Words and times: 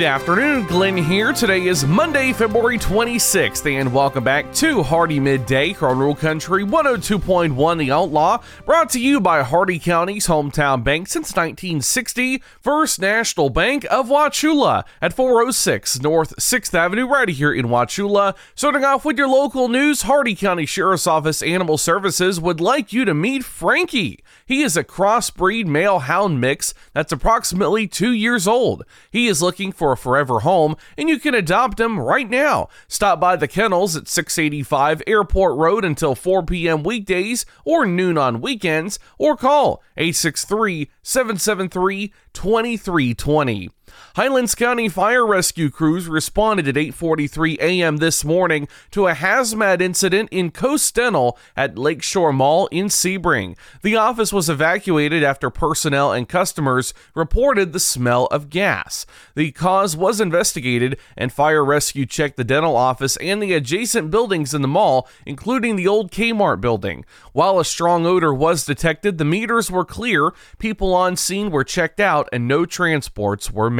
Good 0.00 0.06
afternoon, 0.06 0.64
Glenn 0.64 0.96
here. 0.96 1.30
Today 1.34 1.66
is 1.66 1.84
Monday, 1.84 2.32
February 2.32 2.78
26th, 2.78 3.70
and 3.70 3.92
welcome 3.92 4.24
back 4.24 4.50
to 4.54 4.82
Hardee 4.82 5.20
Midday, 5.20 5.74
Crown 5.74 5.98
Rule 5.98 6.14
Country 6.14 6.64
102.1 6.64 7.78
The 7.78 7.92
Outlaw, 7.92 8.42
brought 8.64 8.88
to 8.90 8.98
you 8.98 9.20
by 9.20 9.42
Hardee 9.42 9.78
County's 9.78 10.26
hometown 10.26 10.82
bank 10.82 11.06
since 11.08 11.36
1960, 11.36 12.42
First 12.62 12.98
National 12.98 13.50
Bank 13.50 13.84
of 13.90 14.08
Wauchula 14.08 14.84
at 15.02 15.12
406 15.12 16.00
North 16.00 16.34
6th 16.36 16.72
Avenue, 16.74 17.06
right 17.06 17.28
here 17.28 17.52
in 17.52 17.66
Wauchula. 17.66 18.34
Starting 18.54 18.84
off 18.84 19.04
with 19.04 19.18
your 19.18 19.28
local 19.28 19.68
news, 19.68 20.02
Hardee 20.02 20.34
County 20.34 20.64
Sheriff's 20.64 21.06
Office 21.06 21.42
Animal 21.42 21.76
Services 21.76 22.40
would 22.40 22.58
like 22.58 22.94
you 22.94 23.04
to 23.04 23.12
meet 23.12 23.44
Frankie. 23.44 24.24
He 24.46 24.62
is 24.62 24.78
a 24.78 24.82
crossbreed 24.82 25.66
male 25.66 25.98
hound 25.98 26.40
mix 26.40 26.72
that's 26.94 27.12
approximately 27.12 27.86
two 27.86 28.12
years 28.12 28.48
old. 28.48 28.86
He 29.10 29.28
is 29.28 29.42
looking 29.42 29.72
for 29.72 29.89
a 29.92 29.96
forever 29.96 30.40
home, 30.40 30.76
and 30.96 31.08
you 31.08 31.18
can 31.18 31.34
adopt 31.34 31.76
them 31.76 31.98
right 31.98 32.28
now. 32.28 32.68
Stop 32.88 33.20
by 33.20 33.36
the 33.36 33.48
kennels 33.48 33.96
at 33.96 34.08
685 34.08 35.02
Airport 35.06 35.56
Road 35.56 35.84
until 35.84 36.14
4 36.14 36.44
p.m. 36.44 36.82
weekdays 36.82 37.46
or 37.64 37.86
noon 37.86 38.18
on 38.18 38.40
weekends, 38.40 38.98
or 39.18 39.36
call 39.36 39.82
863 39.96 40.90
773 41.02 42.12
2320. 42.32 43.70
Highlands 44.16 44.54
County 44.54 44.88
fire 44.88 45.26
rescue 45.26 45.70
crews 45.70 46.08
responded 46.08 46.68
at 46.68 46.74
8:43 46.74 47.58
a.m. 47.60 47.96
this 47.98 48.24
morning 48.24 48.68
to 48.90 49.06
a 49.06 49.14
hazmat 49.14 49.80
incident 49.80 50.28
in 50.30 50.50
Coast 50.50 50.94
Dental 50.94 51.38
at 51.56 51.78
Lakeshore 51.78 52.32
Mall 52.32 52.66
in 52.68 52.86
Sebring. 52.86 53.56
The 53.82 53.96
office 53.96 54.32
was 54.32 54.48
evacuated 54.48 55.22
after 55.22 55.50
personnel 55.50 56.12
and 56.12 56.28
customers 56.28 56.94
reported 57.14 57.72
the 57.72 57.80
smell 57.80 58.26
of 58.26 58.50
gas. 58.50 59.06
The 59.34 59.52
cause 59.52 59.96
was 59.96 60.20
investigated 60.20 60.98
and 61.16 61.32
fire 61.32 61.64
rescue 61.64 62.06
checked 62.06 62.36
the 62.36 62.44
dental 62.44 62.76
office 62.76 63.16
and 63.16 63.42
the 63.42 63.52
adjacent 63.52 64.10
buildings 64.10 64.54
in 64.54 64.62
the 64.62 64.68
mall, 64.68 65.08
including 65.26 65.76
the 65.76 65.88
old 65.88 66.10
Kmart 66.10 66.60
building. 66.60 67.04
While 67.32 67.58
a 67.58 67.64
strong 67.64 68.06
odor 68.06 68.34
was 68.34 68.64
detected, 68.64 69.18
the 69.18 69.24
meters 69.24 69.70
were 69.70 69.84
clear, 69.84 70.32
people 70.58 70.94
on 70.94 71.16
scene 71.16 71.50
were 71.50 71.64
checked 71.64 72.00
out 72.00 72.28
and 72.32 72.46
no 72.46 72.66
transports 72.66 73.50
were 73.50 73.70
made. 73.70 73.79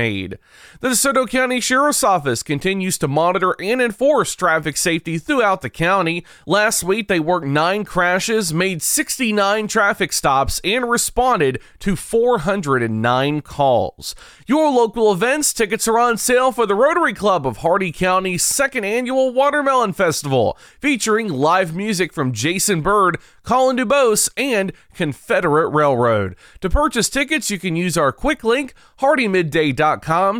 The 0.80 0.88
DeSoto 0.88 1.28
County 1.28 1.60
Sheriff's 1.60 2.02
Office 2.02 2.42
continues 2.42 2.96
to 2.98 3.08
monitor 3.08 3.54
and 3.60 3.82
enforce 3.82 4.34
traffic 4.34 4.78
safety 4.78 5.18
throughout 5.18 5.60
the 5.60 5.68
county. 5.68 6.24
Last 6.46 6.82
week, 6.82 7.06
they 7.06 7.20
worked 7.20 7.46
nine 7.46 7.84
crashes, 7.84 8.54
made 8.54 8.80
69 8.80 9.68
traffic 9.68 10.14
stops, 10.14 10.58
and 10.64 10.88
responded 10.88 11.60
to 11.80 11.96
409 11.96 13.42
calls. 13.42 14.14
Your 14.46 14.70
local 14.70 15.12
events 15.12 15.52
tickets 15.52 15.86
are 15.86 15.98
on 15.98 16.16
sale 16.16 16.50
for 16.50 16.64
the 16.64 16.74
Rotary 16.74 17.12
Club 17.12 17.46
of 17.46 17.58
Hardee 17.58 17.92
County's 17.92 18.42
second 18.42 18.84
annual 18.84 19.34
Watermelon 19.34 19.92
Festival, 19.92 20.56
featuring 20.78 21.28
live 21.28 21.76
music 21.76 22.14
from 22.14 22.32
Jason 22.32 22.80
Bird, 22.80 23.18
Colin 23.42 23.76
Dubose, 23.76 24.30
and 24.38 24.72
Confederate 24.94 25.68
Railroad. 25.68 26.36
To 26.62 26.70
purchase 26.70 27.10
tickets, 27.10 27.50
you 27.50 27.58
can 27.58 27.76
use 27.76 27.98
our 27.98 28.12
quick 28.12 28.42
link, 28.42 28.72
hardeemidday.com 29.00 29.89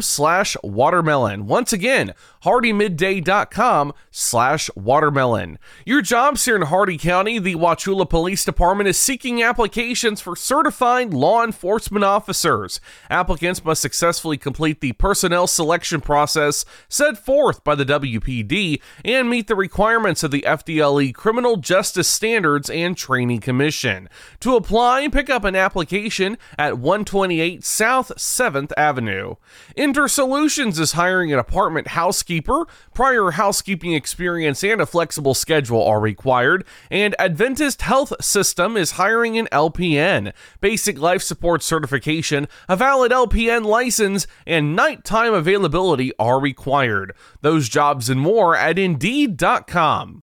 slash 0.02 0.56
watermelon. 0.62 1.46
Once 1.46 1.72
again, 1.72 2.14
hardeemidday.com 2.44 3.92
slash 4.10 4.70
watermelon. 4.74 5.58
Your 5.84 6.02
jobs 6.02 6.44
here 6.44 6.56
in 6.56 6.62
Hardee 6.62 6.98
County, 6.98 7.38
the 7.38 7.54
Wauchula 7.54 8.08
Police 8.08 8.44
Department 8.44 8.88
is 8.88 8.98
seeking 8.98 9.42
applications 9.42 10.20
for 10.20 10.36
certified 10.36 11.12
law 11.12 11.44
enforcement 11.44 12.04
officers. 12.04 12.80
Applicants 13.08 13.64
must 13.64 13.82
successfully 13.82 14.38
complete 14.38 14.80
the 14.80 14.92
personnel 14.92 15.46
selection 15.46 16.00
process 16.00 16.64
set 16.88 17.18
forth 17.18 17.62
by 17.64 17.74
the 17.74 17.84
WPD 17.84 18.80
and 19.04 19.28
meet 19.28 19.46
the 19.46 19.54
requirements 19.54 20.22
of 20.22 20.30
the 20.30 20.42
FDLE 20.42 21.14
Criminal 21.14 21.56
Justice 21.56 22.08
Standards 22.08 22.70
and 22.70 22.96
Training 22.96 23.40
Commission. 23.40 24.08
To 24.40 24.56
apply, 24.56 25.08
pick 25.08 25.28
up 25.28 25.44
an 25.44 25.56
application 25.56 26.38
at 26.58 26.78
128 26.78 27.64
South 27.64 28.12
7th 28.16 28.72
Avenue. 28.76 29.34
InterSolutions 29.76 30.78
is 30.78 30.92
hiring 30.92 31.32
an 31.32 31.38
apartment 31.38 31.88
housekeeper. 31.88 32.66
Prior 32.94 33.32
housekeeping 33.32 33.94
experience 33.94 34.62
and 34.62 34.80
a 34.80 34.86
flexible 34.86 35.34
schedule 35.34 35.84
are 35.84 36.00
required, 36.00 36.64
and 36.90 37.14
Adventist 37.18 37.82
Health 37.82 38.12
System 38.20 38.76
is 38.76 38.92
hiring 38.92 39.38
an 39.38 39.48
LPN. 39.52 40.32
Basic 40.60 40.98
life 40.98 41.22
support 41.22 41.62
certification, 41.62 42.48
a 42.68 42.76
valid 42.76 43.12
LPN 43.12 43.64
license, 43.64 44.26
and 44.46 44.76
nighttime 44.76 45.34
availability 45.34 46.12
are 46.18 46.40
required. 46.40 47.14
Those 47.40 47.68
jobs 47.68 48.10
and 48.10 48.20
more 48.20 48.56
at 48.56 48.78
Indeed.com. 48.78 50.22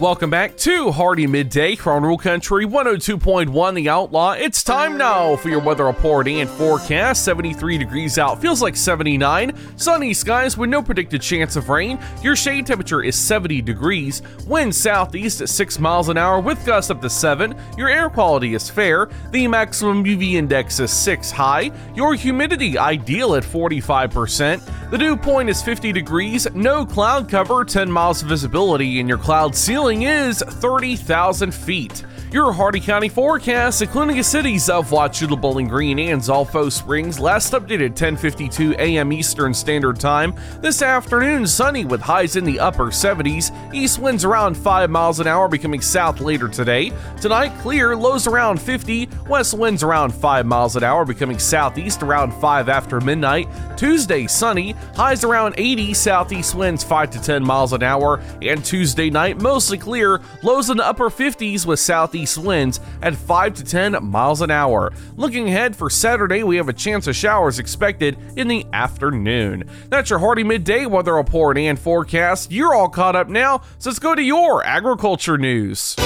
Welcome 0.00 0.30
back 0.30 0.56
to 0.58 0.92
Hardee 0.92 1.26
Midday 1.26 1.74
Crown 1.74 2.04
Rule 2.04 2.18
Country 2.18 2.64
102.1 2.64 3.74
The 3.74 3.88
Outlaw. 3.88 4.30
It's 4.34 4.62
time 4.62 4.96
now 4.96 5.34
for 5.34 5.48
your 5.48 5.58
weather 5.58 5.86
report 5.86 6.28
and 6.28 6.48
forecast. 6.48 7.24
73 7.24 7.78
degrees 7.78 8.16
out, 8.16 8.40
feels 8.40 8.62
like 8.62 8.76
79. 8.76 9.52
Sunny 9.76 10.14
skies 10.14 10.56
with 10.56 10.70
no 10.70 10.84
predicted 10.84 11.20
chance 11.20 11.56
of 11.56 11.68
rain. 11.68 11.98
Your 12.22 12.36
shade 12.36 12.64
temperature 12.64 13.02
is 13.02 13.16
70 13.16 13.60
degrees. 13.62 14.22
Wind 14.46 14.72
southeast 14.72 15.40
at 15.40 15.48
6 15.48 15.80
miles 15.80 16.08
an 16.08 16.16
hour 16.16 16.38
with 16.38 16.64
gusts 16.64 16.92
up 16.92 17.02
to 17.02 17.10
7. 17.10 17.56
Your 17.76 17.88
air 17.88 18.08
quality 18.08 18.54
is 18.54 18.70
fair. 18.70 19.08
The 19.32 19.48
maximum 19.48 20.04
UV 20.04 20.34
index 20.34 20.78
is 20.78 20.92
6 20.92 21.32
high. 21.32 21.72
Your 21.96 22.14
humidity 22.14 22.78
ideal 22.78 23.34
at 23.34 23.42
45%. 23.42 24.90
The 24.90 24.96
dew 24.96 25.16
point 25.16 25.50
is 25.50 25.60
50 25.60 25.92
degrees. 25.92 26.46
No 26.54 26.86
cloud 26.86 27.28
cover, 27.28 27.64
10 27.64 27.90
miles 27.90 28.22
of 28.22 28.28
visibility, 28.28 29.00
and 29.00 29.08
your 29.08 29.18
cloud 29.18 29.54
ceiling 29.54 29.87
ceiling 29.88 30.02
is 30.02 30.42
30,000 30.42 31.54
feet. 31.54 32.04
Your 32.30 32.52
Hardee 32.52 32.80
County 32.80 33.08
forecast, 33.08 33.80
including 33.80 34.18
the 34.18 34.22
cities 34.22 34.68
of 34.68 34.90
Wauchula, 34.90 35.40
Bowling 35.40 35.66
Green, 35.66 35.98
and 35.98 36.20
Zolfo 36.20 36.70
Springs, 36.70 37.18
last 37.18 37.54
updated 37.54 37.94
10:52 37.94 38.74
a.m. 38.78 39.14
Eastern 39.14 39.54
Standard 39.54 39.98
Time. 39.98 40.34
This 40.60 40.82
afternoon, 40.82 41.46
sunny 41.46 41.86
with 41.86 42.02
highs 42.02 42.36
in 42.36 42.44
the 42.44 42.60
upper 42.60 42.88
70s. 42.88 43.50
East 43.72 43.98
winds 43.98 44.26
around 44.26 44.58
5 44.58 44.90
miles 44.90 45.20
an 45.20 45.26
hour, 45.26 45.48
becoming 45.48 45.80
south 45.80 46.20
later 46.20 46.48
today. 46.48 46.92
Tonight, 47.18 47.58
clear, 47.60 47.96
lows 47.96 48.26
around 48.26 48.60
50. 48.60 49.08
West 49.26 49.54
winds 49.54 49.82
around 49.82 50.12
5 50.12 50.44
miles 50.44 50.76
an 50.76 50.84
hour, 50.84 51.06
becoming 51.06 51.38
southeast 51.38 52.02
around 52.02 52.34
5 52.34 52.68
after 52.68 53.00
midnight. 53.00 53.48
Tuesday, 53.78 54.26
sunny, 54.26 54.72
highs 54.94 55.24
around 55.24 55.54
80. 55.56 55.94
Southeast 55.94 56.54
winds 56.54 56.84
5 56.84 57.10
to 57.12 57.22
10 57.22 57.42
miles 57.42 57.72
an 57.72 57.82
hour. 57.82 58.20
And 58.42 58.62
Tuesday 58.62 59.08
night, 59.08 59.40
mostly 59.40 59.78
clear, 59.78 60.20
lows 60.42 60.68
in 60.68 60.76
the 60.76 60.86
upper 60.86 61.08
50s 61.08 61.64
with 61.64 61.80
southeast 61.80 62.17
winds 62.38 62.80
at 63.02 63.14
5 63.14 63.54
to 63.54 63.64
10 63.64 64.04
miles 64.04 64.40
an 64.40 64.50
hour. 64.50 64.92
Looking 65.16 65.48
ahead 65.48 65.76
for 65.76 65.90
Saturday, 65.90 66.42
we 66.42 66.56
have 66.56 66.68
a 66.68 66.72
chance 66.72 67.06
of 67.06 67.14
showers 67.14 67.58
expected 67.58 68.18
in 68.36 68.48
the 68.48 68.66
afternoon. 68.72 69.68
That's 69.88 70.10
your 70.10 70.18
Hardee 70.18 70.44
midday 70.44 70.86
weather 70.86 71.14
report 71.14 71.58
and 71.58 71.78
forecast. 71.78 72.50
You're 72.50 72.74
all 72.74 72.88
caught 72.88 73.16
up 73.16 73.28
now, 73.28 73.62
so 73.78 73.90
let's 73.90 73.98
go 73.98 74.14
to 74.14 74.22
your 74.22 74.64
agriculture 74.64 75.38
news. 75.38 75.96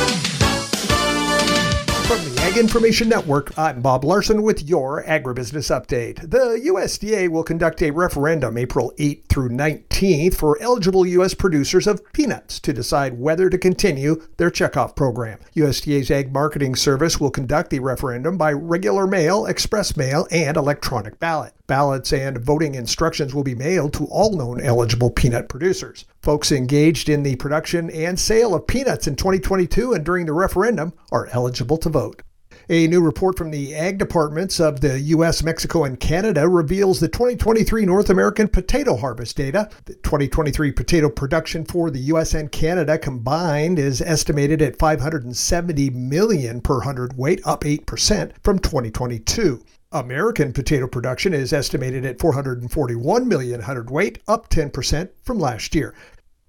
From 2.13 2.35
the 2.35 2.43
Ag 2.43 2.59
Information 2.59 3.09
Network, 3.09 3.59
I'm 3.59 3.81
Bob 3.81 4.05
Larson 4.05 4.43
with 4.43 4.69
your 4.69 5.03
agribusiness 5.05 5.71
update. 5.75 6.21
The 6.31 6.61
USDA 6.67 7.31
will 7.31 7.43
conduct 7.43 7.81
a 7.81 7.91
referendum 7.91 8.59
April 8.59 8.93
8th 8.99 9.25
through 9.29 9.49
19th 9.49 10.35
for 10.35 10.61
eligible 10.61 11.07
U.S. 11.07 11.33
producers 11.33 11.87
of 11.87 12.03
peanuts 12.13 12.61
to 12.61 12.75
decide 12.75 13.19
whether 13.19 13.49
to 13.49 13.57
continue 13.57 14.27
their 14.37 14.51
checkoff 14.51 14.95
program. 14.95 15.39
USDA's 15.57 16.11
Ag 16.11 16.35
Marketing 16.35 16.75
Service 16.75 17.19
will 17.19 17.31
conduct 17.31 17.71
the 17.71 17.79
referendum 17.79 18.37
by 18.37 18.53
regular 18.53 19.07
mail, 19.07 19.47
express 19.47 19.97
mail, 19.97 20.29
and 20.31 20.59
electronic 20.59 21.19
ballot. 21.19 21.55
Ballots 21.73 22.13
and 22.13 22.37
voting 22.37 22.75
instructions 22.75 23.35
will 23.35 23.45
be 23.45 23.55
mailed 23.55 23.95
to 23.95 24.05
all 24.09 24.37
known 24.37 24.61
eligible 24.61 25.09
peanut 25.09 25.49
producers. 25.49 26.05
Folks 26.21 26.53
engaged 26.53 27.09
in 27.09 27.23
the 27.23 27.37
production 27.37 27.89
and 27.89 28.21
sale 28.21 28.55
of 28.55 28.67
peanuts 28.67 29.07
in 29.07 29.17
2022 29.17 29.95
and 29.95 30.05
during 30.05 30.27
the 30.27 30.35
referendum 30.35 30.93
are 31.11 31.29
eligible 31.29 31.79
to 31.79 31.89
vote. 31.89 32.21
A 32.69 32.87
new 32.89 33.01
report 33.01 33.39
from 33.39 33.51
the 33.51 33.75
ag 33.75 33.97
departments 33.97 34.61
of 34.61 34.83
the 34.83 35.01
U.S., 35.01 35.43
Mexico, 35.43 35.85
and 35.85 35.99
Canada 35.99 36.47
reveals 36.47 37.01
the 37.01 37.09
2023 37.09 37.87
North 37.87 38.11
American 38.11 38.49
potato 38.49 38.95
harvest 38.95 39.39
data. 39.39 39.71
The 39.87 39.95
2023 39.95 40.73
potato 40.73 41.09
production 41.09 41.65
for 41.65 41.91
the 41.91 42.01
U.S. 42.01 42.35
and 42.35 42.53
Canada 42.53 42.99
combined 42.99 43.79
is 43.79 44.03
estimated 44.03 44.61
at 44.61 44.79
570 44.79 45.89
million 45.89 46.61
per 46.61 46.81
hundredweight, 46.81 47.41
up 47.47 47.63
8% 47.63 48.33
from 48.45 48.59
2022. 48.59 49.65
American 49.93 50.53
potato 50.55 50.87
production 50.87 51.35
is 51.35 51.53
estimated 51.53 52.05
at 52.07 52.19
441 52.19 53.29
million 53.29 53.61
hundredweight, 53.61 54.19
up 54.27 54.49
10% 54.49 55.11
from 55.23 55.39
last 55.39 55.75
year. 55.75 55.95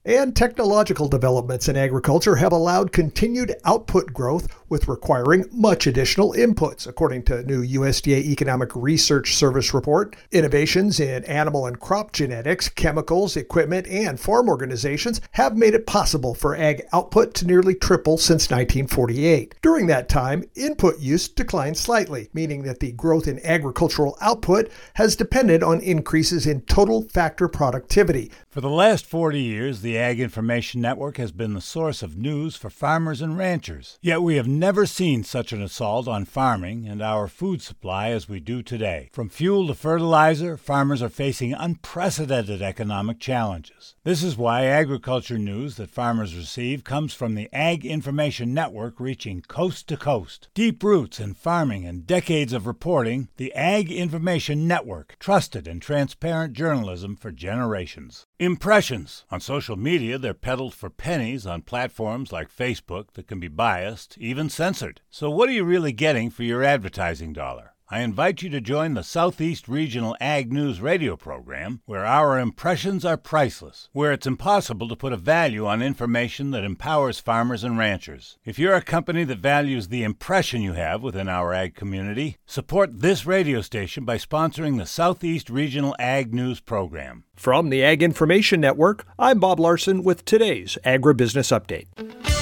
And 0.06 0.36
technological 0.36 1.08
developments 1.08 1.70
in 1.70 1.78
agriculture 1.78 2.36
have 2.36 2.52
allowed 2.52 2.92
continued 2.92 3.56
output 3.64 4.12
growth 4.12 4.50
with 4.68 4.90
requiring 4.90 5.46
much 5.50 5.88
additional 5.88 6.34
inputs, 6.34 6.86
according 6.86 7.24
to 7.24 7.38
a 7.38 7.44
new 7.44 7.64
USDA 7.64 8.26
Economic 8.26 8.76
Research 8.76 9.34
Service 9.34 9.74
report. 9.74 10.18
Innovations 10.34 11.00
in 11.00 11.24
animal 11.24 11.68
and 11.68 11.80
crop 11.80 12.12
genetics, 12.12 12.68
chemicals, 12.68 13.38
equipment, 13.38 13.88
and 13.88 14.20
farm 14.20 14.50
organizations 14.50 15.22
have 15.32 15.56
made 15.56 15.74
it 15.74 15.88
possible 15.88 16.36
for 16.36 16.54
ag 16.54 16.82
output 16.92 17.34
to 17.36 17.48
nearly 17.48 17.74
triple 17.74 18.18
since 18.18 18.50
1948. 18.50 19.56
During 19.62 19.88
that 19.88 20.10
time, 20.10 20.44
input 20.56 21.00
use 21.00 21.30
declined 21.30 21.78
slightly, 21.78 22.28
meaning 22.34 22.64
that 22.64 22.82
the 22.82 22.92
growth 22.92 23.26
in 23.26 23.40
agricultural 23.46 24.18
output 24.20 24.70
has 24.96 25.16
depended 25.16 25.64
on 25.64 25.80
increases 25.80 26.46
in 26.46 26.60
total 26.62 27.04
factor 27.04 27.48
productivity. 27.48 28.34
For 28.50 28.60
the 28.60 28.70
last 28.70 29.06
40 29.06 29.40
years, 29.40 29.82
the 29.94 30.00
Ag 30.00 30.20
Information 30.20 30.82
Network 30.82 31.18
has 31.18 31.32
been 31.32 31.54
the 31.54 31.62
source 31.62 32.02
of 32.02 32.18
news 32.18 32.56
for 32.56 32.72
farmers 32.72 33.22
and 33.22 33.38
ranchers. 33.38 34.00
Yet 34.02 34.24
we 34.24 34.38
have 34.38 34.48
never 34.48 34.88
seen 34.88 35.24
such 35.24 35.54
an 35.54 35.62
assault 35.62 36.08
on 36.08 36.26
farming 36.26 36.88
and 36.88 37.00
our 37.00 37.28
food 37.28 37.62
supply 37.62 38.10
as 38.10 38.28
we 38.28 38.40
do 38.40 38.64
today. 38.64 39.12
From 39.14 39.30
fuel 39.30 39.68
to 39.68 39.76
fertilizer, 39.76 40.58
farmers 40.58 41.04
are 41.04 41.10
facing 41.10 41.54
unprecedented 41.54 42.60
economic 42.60 43.20
challenges. 43.20 43.93
This 44.06 44.22
is 44.22 44.36
why 44.36 44.66
agriculture 44.66 45.38
news 45.38 45.78
that 45.78 45.90
farmers 45.90 46.36
receive 46.36 46.84
comes 46.84 47.14
from 47.14 47.36
the 47.36 47.48
Ag 47.54 47.86
Information 47.86 48.54
Network 48.54 49.00
reaching 49.00 49.40
coast 49.40 49.88
to 49.88 49.96
coast. 49.96 50.50
Deep 50.54 50.84
roots 50.84 51.22
in 51.22 51.36
farming 51.36 51.86
and 51.86 52.06
decades 52.06 52.52
of 52.52 52.68
reporting, 52.68 53.30
the 53.38 53.54
Ag 53.54 53.90
Information 53.90 54.68
Network, 54.68 55.16
trusted 55.20 55.70
and 55.70 55.82
transparent 55.82 56.52
journalism 56.52 57.16
for 57.16 57.32
generations. 57.32 58.26
Impressions. 58.40 59.24
On 59.32 59.40
social 59.40 59.78
media, 59.78 60.18
they're 60.18 60.34
peddled 60.34 60.74
for 60.74 60.90
pennies 60.90 61.48
on 61.48 61.62
platforms 61.62 62.34
like 62.34 62.54
Facebook 62.54 63.14
that 63.14 63.28
can 63.28 63.40
be 63.40 63.48
biased, 63.48 64.18
even 64.18 64.50
censored. 64.50 65.00
So, 65.10 65.30
what 65.30 65.48
are 65.48 65.54
you 65.54 65.64
really 65.64 65.94
getting 65.94 66.30
for 66.30 66.44
your 66.44 66.62
advertising 66.62 67.32
dollar? 67.32 67.73
I 67.94 68.00
invite 68.00 68.42
you 68.42 68.50
to 68.50 68.60
join 68.60 68.96
the 68.96 69.04
Southeast 69.04 69.68
Regional 69.68 70.18
Ag 70.20 70.52
News 70.52 70.82
radio 70.82 71.16
program, 71.16 71.82
where 71.86 72.08
our 72.08 72.40
impressions 72.40 73.06
are 73.06 73.18
priceless, 73.18 73.88
where 73.92 74.12
it's 74.12 74.26
impossible 74.26 74.90
to 74.90 74.96
put 74.96 75.14
a 75.14 75.16
value 75.16 75.68
on 75.68 75.84
information 75.84 76.50
that 76.50 76.64
empowers 76.64 77.20
farmers 77.20 77.64
and 77.64 77.78
ranchers. 77.78 78.40
If 78.46 78.58
you're 78.58 78.74
a 78.74 78.82
company 78.82 79.26
that 79.26 79.38
values 79.38 79.90
the 79.90 80.02
impression 80.02 80.64
you 80.64 80.74
have 80.74 81.04
within 81.04 81.30
our 81.30 81.54
ag 81.54 81.76
community, 81.76 82.38
support 82.48 83.02
this 83.02 83.28
radio 83.28 83.62
station 83.62 84.06
by 84.06 84.18
sponsoring 84.18 84.80
the 84.80 84.88
Southeast 84.88 85.52
Regional 85.52 85.96
Ag 86.00 86.34
News 86.34 86.60
program. 86.60 87.26
From 87.36 87.70
the 87.70 87.84
Ag 87.84 88.02
Information 88.02 88.60
Network, 88.60 89.06
I'm 89.20 89.40
Bob 89.40 89.60
Larson 89.60 90.04
with 90.04 90.26
today's 90.26 90.80
Agribusiness 90.84 91.56
Update. 91.56 92.23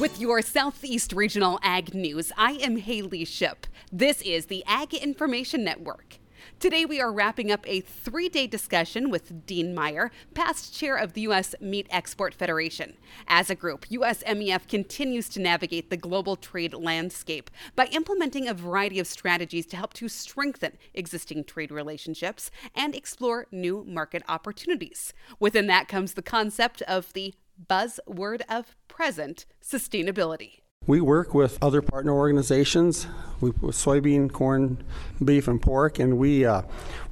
With 0.00 0.18
your 0.18 0.40
Southeast 0.40 1.12
Regional 1.12 1.60
Ag 1.62 1.94
News, 1.94 2.32
I 2.34 2.52
am 2.52 2.78
Haley 2.78 3.26
Ship. 3.26 3.66
This 3.92 4.22
is 4.22 4.46
the 4.46 4.64
Ag 4.66 4.94
Information 4.94 5.62
Network. 5.62 6.16
Today, 6.58 6.86
we 6.86 7.02
are 7.02 7.12
wrapping 7.12 7.52
up 7.52 7.68
a 7.68 7.82
three 7.82 8.30
day 8.30 8.46
discussion 8.46 9.10
with 9.10 9.44
Dean 9.44 9.74
Meyer, 9.74 10.10
past 10.32 10.74
chair 10.74 10.96
of 10.96 11.12
the 11.12 11.20
U.S. 11.22 11.54
Meat 11.60 11.86
Export 11.90 12.32
Federation. 12.32 12.96
As 13.28 13.50
a 13.50 13.54
group, 13.54 13.84
USMEF 13.90 14.66
continues 14.68 15.28
to 15.28 15.40
navigate 15.40 15.90
the 15.90 15.98
global 15.98 16.34
trade 16.34 16.72
landscape 16.72 17.50
by 17.76 17.84
implementing 17.86 18.48
a 18.48 18.54
variety 18.54 19.00
of 19.00 19.06
strategies 19.06 19.66
to 19.66 19.76
help 19.76 19.92
to 19.94 20.08
strengthen 20.08 20.78
existing 20.94 21.44
trade 21.44 21.70
relationships 21.70 22.50
and 22.74 22.94
explore 22.94 23.48
new 23.52 23.84
market 23.86 24.22
opportunities. 24.28 25.12
Within 25.38 25.66
that 25.66 25.88
comes 25.88 26.14
the 26.14 26.22
concept 26.22 26.80
of 26.82 27.12
the 27.12 27.34
buzzword 27.68 28.42
of 28.48 28.76
present 28.88 29.46
sustainability. 29.62 30.60
We 30.86 31.00
work 31.00 31.34
with 31.34 31.58
other 31.62 31.82
partner 31.82 32.12
organizations, 32.12 33.06
with 33.40 33.60
soybean, 33.60 34.32
corn, 34.32 34.82
beef, 35.22 35.46
and 35.46 35.60
pork, 35.60 35.98
and 35.98 36.16
we 36.18 36.46
uh, 36.46 36.62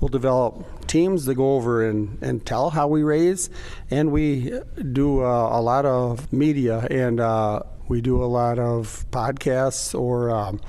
will 0.01 0.09
develop 0.09 0.87
teams 0.87 1.27
that 1.27 1.35
go 1.35 1.55
over 1.55 1.87
and, 1.87 2.19
and 2.23 2.45
tell 2.45 2.71
how 2.71 2.89
we 2.89 3.03
raise, 3.03 3.51
and 3.91 4.11
we 4.11 4.53
do 4.93 5.23
uh, 5.23 5.59
a 5.59 5.61
lot 5.61 5.85
of 5.85 6.33
media 6.33 6.87
and 6.91 7.21
uh, 7.21 7.61
we 7.89 8.01
do 8.01 8.23
a 8.23 8.27
lot 8.27 8.59
of 8.59 9.05
podcasts 9.11 9.99
or 9.99 10.31
um, 10.31 10.61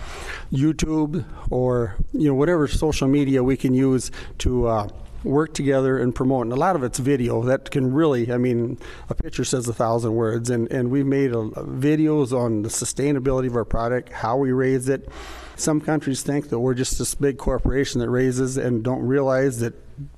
YouTube 0.52 1.26
or 1.50 1.96
you 2.14 2.28
know 2.28 2.34
whatever 2.34 2.68
social 2.68 3.08
media 3.08 3.44
we 3.44 3.58
can 3.58 3.74
use 3.74 4.12
to 4.40 4.68
uh, 4.68 4.88
work 5.24 5.54
together 5.54 5.98
and 5.98 6.14
promote. 6.14 6.46
And 6.46 6.54
a 6.54 6.56
lot 6.56 6.76
of 6.76 6.84
it's 6.84 7.00
video 7.00 7.44
that 7.44 7.72
can 7.72 7.94
really, 7.94 8.32
I 8.32 8.38
mean, 8.38 8.78
a 9.10 9.16
picture 9.16 9.44
says 9.44 9.68
a 9.68 9.74
thousand 9.74 10.14
words. 10.16 10.50
And, 10.50 10.72
and 10.72 10.90
we've 10.90 11.06
made 11.06 11.32
a, 11.32 11.50
videos 11.60 12.32
on 12.32 12.62
the 12.62 12.70
sustainability 12.70 13.48
of 13.48 13.56
our 13.56 13.66
product, 13.66 14.10
how 14.12 14.38
we 14.38 14.52
raise 14.52 14.90
it. 14.90 15.10
Some 15.56 15.82
countries 15.82 16.22
think 16.24 16.50
that 16.50 16.60
we're 16.60 16.74
just 16.74 16.98
this 16.98 17.16
big 17.16 17.38
corporation 17.38 18.00
that 18.00 18.10
raises 18.10 18.56
and 18.56 18.82
don't 18.82 19.02
realize 19.02 19.60
that 19.60 19.74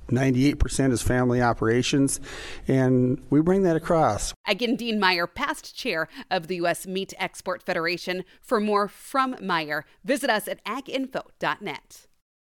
98% 0.08 0.92
is 0.92 1.02
family 1.02 1.42
operations, 1.42 2.20
and 2.68 3.20
we 3.30 3.40
bring 3.40 3.62
that 3.62 3.74
across. 3.74 4.34
Again, 4.46 4.76
Dean 4.76 5.00
Meyer, 5.00 5.26
past 5.26 5.74
chair 5.74 6.08
of 6.30 6.46
the 6.46 6.56
U.S. 6.56 6.86
Meat 6.86 7.12
Export 7.18 7.62
Federation. 7.62 8.24
For 8.40 8.60
more 8.60 8.86
from 8.86 9.34
Meyer, 9.40 9.84
visit 10.04 10.30
us 10.30 10.46
at 10.46 10.64
aginfo.net. 10.64 12.06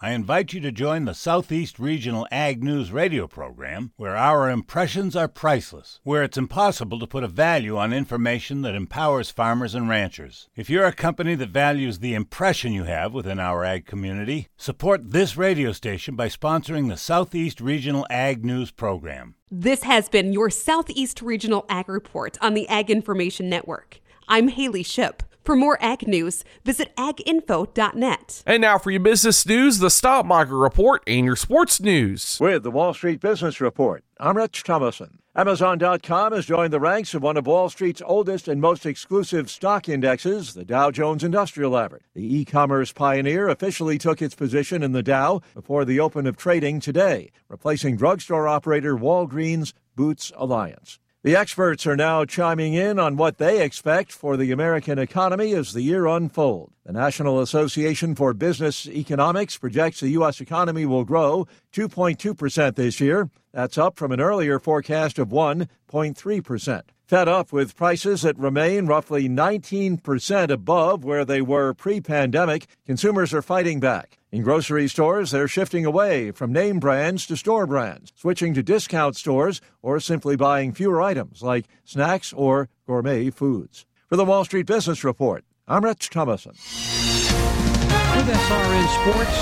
I 0.00 0.12
invite 0.12 0.52
you 0.52 0.60
to 0.60 0.70
join 0.70 1.06
the 1.06 1.12
Southeast 1.12 1.80
Regional 1.80 2.24
Ag 2.30 2.62
News 2.62 2.92
radio 2.92 3.26
program, 3.26 3.90
where 3.96 4.16
our 4.16 4.48
impressions 4.48 5.16
are 5.16 5.26
priceless, 5.26 5.98
where 6.04 6.22
it's 6.22 6.38
impossible 6.38 7.00
to 7.00 7.06
put 7.08 7.24
a 7.24 7.28
value 7.28 7.76
on 7.76 7.92
information 7.92 8.62
that 8.62 8.76
empowers 8.76 9.32
farmers 9.32 9.74
and 9.74 9.88
ranchers. 9.88 10.48
If 10.54 10.70
you're 10.70 10.86
a 10.86 10.92
company 10.92 11.34
that 11.34 11.48
values 11.48 11.98
the 11.98 12.14
impression 12.14 12.72
you 12.72 12.84
have 12.84 13.12
within 13.12 13.40
our 13.40 13.64
ag 13.64 13.86
community, 13.86 14.46
support 14.56 15.10
this 15.10 15.36
radio 15.36 15.72
station 15.72 16.14
by 16.14 16.28
sponsoring 16.28 16.88
the 16.88 16.96
Southeast 16.96 17.60
Regional 17.60 18.06
Ag 18.08 18.44
News 18.44 18.70
program. 18.70 19.34
This 19.50 19.82
has 19.82 20.08
been 20.08 20.32
your 20.32 20.48
Southeast 20.48 21.22
Regional 21.22 21.66
Ag 21.68 21.88
Report 21.88 22.38
on 22.40 22.54
the 22.54 22.68
Ag 22.68 22.88
Information 22.88 23.48
Network. 23.48 23.98
I'm 24.28 24.46
Haley 24.46 24.84
Ship. 24.84 25.24
For 25.48 25.56
more 25.56 25.78
ag 25.82 26.06
news, 26.06 26.44
visit 26.62 26.94
aginfo.net. 26.96 28.42
And 28.44 28.60
now 28.60 28.76
for 28.76 28.90
your 28.90 29.00
business 29.00 29.46
news, 29.46 29.78
the 29.78 29.88
stock 29.88 30.26
market 30.26 30.54
report, 30.54 31.02
and 31.06 31.24
your 31.24 31.36
sports 31.36 31.80
news. 31.80 32.36
With 32.38 32.64
the 32.64 32.70
Wall 32.70 32.92
Street 32.92 33.18
Business 33.18 33.58
Report, 33.58 34.04
I'm 34.20 34.36
Rich 34.36 34.64
Thomason. 34.64 35.20
Amazon.com 35.34 36.34
has 36.34 36.44
joined 36.44 36.74
the 36.74 36.78
ranks 36.78 37.14
of 37.14 37.22
one 37.22 37.38
of 37.38 37.46
Wall 37.46 37.70
Street's 37.70 38.02
oldest 38.04 38.46
and 38.46 38.60
most 38.60 38.84
exclusive 38.84 39.48
stock 39.48 39.88
indexes, 39.88 40.52
the 40.52 40.66
Dow 40.66 40.90
Jones 40.90 41.24
Industrial 41.24 41.78
Average. 41.78 42.04
The 42.12 42.40
e 42.40 42.44
commerce 42.44 42.92
pioneer 42.92 43.48
officially 43.48 43.96
took 43.96 44.20
its 44.20 44.34
position 44.34 44.82
in 44.82 44.92
the 44.92 45.02
Dow 45.02 45.40
before 45.54 45.86
the 45.86 45.98
open 45.98 46.26
of 46.26 46.36
trading 46.36 46.78
today, 46.78 47.30
replacing 47.48 47.96
drugstore 47.96 48.46
operator 48.46 48.94
Walgreens 48.94 49.72
Boots 49.96 50.30
Alliance. 50.36 50.98
The 51.24 51.34
experts 51.34 51.84
are 51.84 51.96
now 51.96 52.24
chiming 52.24 52.74
in 52.74 53.00
on 53.00 53.16
what 53.16 53.38
they 53.38 53.64
expect 53.64 54.12
for 54.12 54.36
the 54.36 54.52
American 54.52 55.00
economy 55.00 55.52
as 55.52 55.72
the 55.72 55.82
year 55.82 56.06
unfolds. 56.06 56.77
The 56.88 56.94
National 56.94 57.42
Association 57.42 58.14
for 58.14 58.32
Business 58.32 58.88
Economics 58.88 59.58
projects 59.58 60.00
the 60.00 60.08
U.S. 60.08 60.40
economy 60.40 60.86
will 60.86 61.04
grow 61.04 61.46
2.2% 61.74 62.76
this 62.76 62.98
year. 62.98 63.28
That's 63.52 63.76
up 63.76 63.98
from 63.98 64.10
an 64.10 64.22
earlier 64.22 64.58
forecast 64.58 65.18
of 65.18 65.28
1.3%. 65.28 66.82
Fed 67.06 67.28
up 67.28 67.52
with 67.52 67.76
prices 67.76 68.22
that 68.22 68.38
remain 68.38 68.86
roughly 68.86 69.28
19% 69.28 70.48
above 70.48 71.04
where 71.04 71.26
they 71.26 71.42
were 71.42 71.74
pre 71.74 72.00
pandemic, 72.00 72.66
consumers 72.86 73.34
are 73.34 73.42
fighting 73.42 73.80
back. 73.80 74.16
In 74.32 74.42
grocery 74.42 74.88
stores, 74.88 75.30
they're 75.30 75.46
shifting 75.46 75.84
away 75.84 76.30
from 76.30 76.54
name 76.54 76.80
brands 76.80 77.26
to 77.26 77.36
store 77.36 77.66
brands, 77.66 78.14
switching 78.16 78.54
to 78.54 78.62
discount 78.62 79.14
stores, 79.14 79.60
or 79.82 80.00
simply 80.00 80.36
buying 80.36 80.72
fewer 80.72 81.02
items 81.02 81.42
like 81.42 81.66
snacks 81.84 82.32
or 82.32 82.70
gourmet 82.86 83.28
foods. 83.28 83.84
For 84.08 84.16
the 84.16 84.24
Wall 84.24 84.46
Street 84.46 84.64
Business 84.64 85.04
Report, 85.04 85.44
I'm 85.70 85.84
Rich 85.84 86.08
Thomason. 86.08 86.52
With 86.52 88.26
SRN 88.26 88.88
Sports, 89.02 89.38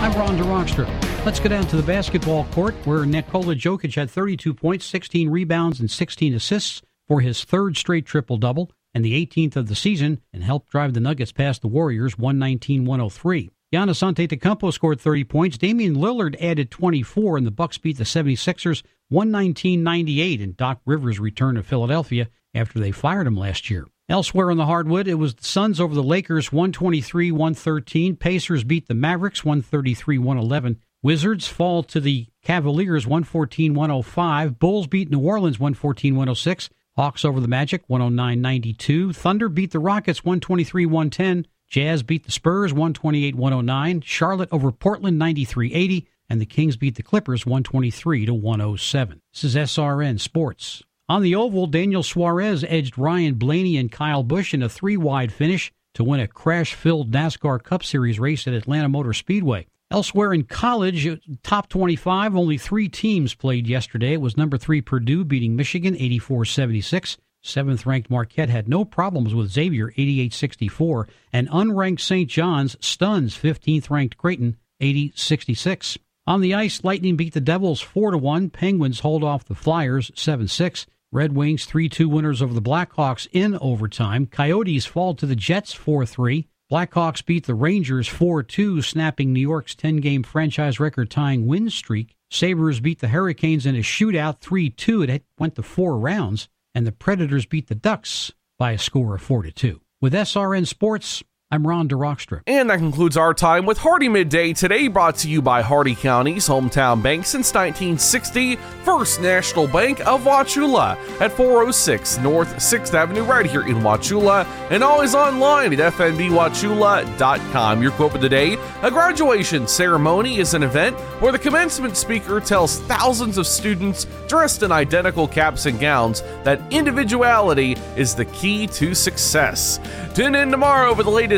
I'm 0.00 0.12
Ron 0.14 0.36
DeRockstra. 0.36 1.24
Let's 1.24 1.38
go 1.38 1.48
down 1.48 1.68
to 1.68 1.76
the 1.76 1.84
basketball 1.84 2.46
court 2.46 2.74
where 2.84 3.06
Nikola 3.06 3.54
Jokic 3.54 3.94
had 3.94 4.10
32 4.10 4.54
points, 4.54 4.84
16 4.86 5.30
rebounds, 5.30 5.78
and 5.78 5.88
16 5.88 6.34
assists 6.34 6.82
for 7.06 7.20
his 7.20 7.44
third 7.44 7.76
straight 7.76 8.06
triple 8.06 8.38
double 8.38 8.72
and 8.92 9.04
the 9.04 9.24
18th 9.24 9.54
of 9.54 9.68
the 9.68 9.76
season 9.76 10.20
and 10.32 10.42
helped 10.42 10.68
drive 10.68 10.94
the 10.94 11.00
Nuggets 11.00 11.30
past 11.30 11.62
the 11.62 11.68
Warriors 11.68 12.18
119 12.18 12.84
103. 12.84 13.48
Giannis 13.72 14.02
Antetokounmpo 14.02 14.72
scored 14.72 15.00
30 15.00 15.22
points. 15.24 15.58
Damian 15.58 15.94
Lillard 15.94 16.34
added 16.42 16.72
24, 16.72 17.36
and 17.36 17.46
the 17.46 17.52
Bucks 17.52 17.78
beat 17.78 17.98
the 17.98 18.04
76ers 18.04 18.82
119-98 19.12 20.40
in 20.40 20.54
Doc 20.54 20.80
Rivers' 20.84 21.20
return 21.20 21.54
to 21.54 21.62
Philadelphia 21.62 22.28
after 22.52 22.80
they 22.80 22.90
fired 22.90 23.28
him 23.28 23.36
last 23.36 23.70
year. 23.70 23.86
Elsewhere 24.10 24.50
on 24.50 24.56
the 24.56 24.64
hardwood, 24.64 25.06
it 25.06 25.16
was 25.16 25.34
the 25.34 25.44
Suns 25.44 25.78
over 25.78 25.94
the 25.94 26.02
Lakers 26.02 26.48
123-113. 26.48 28.18
Pacers 28.18 28.64
beat 28.64 28.88
the 28.88 28.94
Mavericks 28.94 29.42
133-111. 29.42 30.76
Wizards 31.02 31.46
fall 31.46 31.82
to 31.82 32.00
the 32.00 32.26
Cavaliers 32.42 33.04
114-105. 33.04 34.58
Bulls 34.58 34.86
beat 34.86 35.10
New 35.10 35.20
Orleans 35.20 35.58
114-106. 35.58 36.70
Hawks 36.96 37.22
over 37.22 37.38
the 37.38 37.48
Magic 37.48 37.86
109-92. 37.86 39.14
Thunder 39.14 39.50
beat 39.50 39.72
the 39.72 39.78
Rockets 39.78 40.22
123-110. 40.22 41.44
Jazz 41.68 42.02
beat 42.02 42.24
the 42.24 42.32
Spurs 42.32 42.72
128-109. 42.72 44.02
Charlotte 44.02 44.48
over 44.50 44.72
Portland 44.72 45.20
93-80 45.20 46.06
and 46.30 46.40
the 46.40 46.46
Kings 46.46 46.78
beat 46.78 46.94
the 46.94 47.02
Clippers 47.02 47.44
123 47.44 48.30
107. 48.30 49.20
This 49.34 49.44
is 49.44 49.54
SRN 49.54 50.18
Sports. 50.18 50.82
On 51.10 51.22
the 51.22 51.34
oval, 51.34 51.66
Daniel 51.66 52.02
Suarez 52.02 52.64
edged 52.68 52.98
Ryan 52.98 53.34
Blaney 53.34 53.78
and 53.78 53.90
Kyle 53.90 54.22
Busch 54.22 54.52
in 54.52 54.62
a 54.62 54.68
three-wide 54.68 55.32
finish 55.32 55.72
to 55.94 56.04
win 56.04 56.20
a 56.20 56.28
crash-filled 56.28 57.10
NASCAR 57.10 57.62
Cup 57.62 57.82
Series 57.82 58.20
race 58.20 58.46
at 58.46 58.52
Atlanta 58.52 58.90
Motor 58.90 59.14
Speedway. 59.14 59.66
Elsewhere 59.90 60.34
in 60.34 60.44
college, 60.44 61.08
top 61.42 61.70
25, 61.70 62.36
only 62.36 62.58
three 62.58 62.90
teams 62.90 63.32
played 63.32 63.66
yesterday. 63.66 64.12
It 64.12 64.20
was 64.20 64.36
number 64.36 64.58
three 64.58 64.82
Purdue 64.82 65.24
beating 65.24 65.56
Michigan 65.56 65.96
84 65.96 66.44
76. 66.44 67.16
Seventh 67.42 67.86
ranked 67.86 68.10
Marquette 68.10 68.50
had 68.50 68.68
no 68.68 68.84
problems 68.84 69.34
with 69.34 69.50
Xavier 69.50 69.94
88 69.96 70.34
64. 70.34 71.08
And 71.32 71.48
unranked 71.48 72.00
St. 72.00 72.28
John's 72.28 72.76
stuns 72.84 73.34
15th 73.34 73.88
ranked 73.88 74.18
Creighton 74.18 74.58
80 74.78 75.14
66. 75.16 75.96
On 76.26 76.42
the 76.42 76.52
ice, 76.52 76.84
Lightning 76.84 77.16
beat 77.16 77.32
the 77.32 77.40
Devils 77.40 77.80
4 77.80 78.14
1. 78.18 78.50
Penguins 78.50 79.00
hold 79.00 79.24
off 79.24 79.46
the 79.46 79.54
Flyers 79.54 80.10
7 80.14 80.48
6. 80.48 80.86
Red 81.10 81.34
Wings 81.34 81.64
3 81.64 81.88
2 81.88 82.06
winners 82.06 82.42
over 82.42 82.52
the 82.52 82.60
Blackhawks 82.60 83.26
in 83.32 83.56
overtime. 83.62 84.26
Coyotes 84.26 84.84
fall 84.84 85.14
to 85.14 85.24
the 85.24 85.36
Jets 85.36 85.72
4 85.72 86.04
3. 86.04 86.46
Blackhawks 86.70 87.24
beat 87.24 87.46
the 87.46 87.54
Rangers 87.54 88.06
4 88.06 88.42
2, 88.42 88.82
snapping 88.82 89.32
New 89.32 89.40
York's 89.40 89.74
10 89.74 89.98
game 89.98 90.22
franchise 90.22 90.78
record 90.78 91.10
tying 91.10 91.46
win 91.46 91.70
streak. 91.70 92.14
Sabres 92.30 92.80
beat 92.80 92.98
the 92.98 93.08
Hurricanes 93.08 93.64
in 93.64 93.74
a 93.74 93.78
shootout 93.78 94.40
3 94.40 94.68
2. 94.68 95.02
It 95.04 95.24
went 95.38 95.54
to 95.54 95.62
four 95.62 95.98
rounds, 95.98 96.50
and 96.74 96.86
the 96.86 96.92
Predators 96.92 97.46
beat 97.46 97.68
the 97.68 97.74
Ducks 97.74 98.32
by 98.58 98.72
a 98.72 98.78
score 98.78 99.14
of 99.14 99.22
4 99.22 99.44
2. 99.44 99.80
With 100.02 100.12
SRN 100.12 100.66
Sports, 100.66 101.22
I'm 101.50 101.66
Ron 101.66 101.88
DeRockstra. 101.88 102.42
And 102.46 102.68
that 102.68 102.78
concludes 102.78 103.16
our 103.16 103.32
time 103.32 103.64
with 103.64 103.78
Hardee 103.78 104.10
Midday 104.10 104.52
today, 104.52 104.86
brought 104.86 105.16
to 105.16 105.30
you 105.30 105.40
by 105.40 105.62
Hardee 105.62 105.94
County's 105.94 106.46
hometown 106.46 107.02
bank 107.02 107.24
since 107.24 107.54
1960, 107.54 108.56
First 108.84 109.22
National 109.22 109.66
Bank 109.66 110.06
of 110.06 110.24
Wauchula 110.24 110.98
at 111.22 111.32
406 111.32 112.18
North 112.18 112.54
6th 112.56 112.92
Avenue, 112.92 113.22
right 113.22 113.46
here 113.46 113.62
in 113.62 113.76
Wauchula, 113.76 114.44
and 114.70 114.84
always 114.84 115.14
online 115.14 115.72
at 115.72 115.78
fnbwauchula.com. 115.94 117.82
Your 117.82 117.92
quote 117.92 118.14
of 118.14 118.20
the 118.20 118.28
day 118.28 118.58
A 118.82 118.90
graduation 118.90 119.66
ceremony 119.66 120.40
is 120.40 120.52
an 120.52 120.62
event 120.62 120.98
where 121.22 121.32
the 121.32 121.38
commencement 121.38 121.96
speaker 121.96 122.40
tells 122.40 122.80
thousands 122.80 123.38
of 123.38 123.46
students 123.46 124.06
dressed 124.28 124.62
in 124.62 124.70
identical 124.70 125.26
caps 125.26 125.64
and 125.64 125.80
gowns 125.80 126.20
that 126.44 126.60
individuality 126.70 127.74
is 127.96 128.14
the 128.14 128.26
key 128.26 128.66
to 128.66 128.94
success. 128.94 129.80
Tune 130.14 130.34
in 130.34 130.50
tomorrow 130.50 130.94
for 130.94 131.04
the 131.04 131.10
latest 131.10 131.37